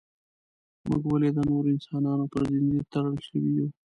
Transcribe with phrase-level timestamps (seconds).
[0.87, 3.67] موږ ولې د نورو انسانانو پر زنځیر تړل شوي یو.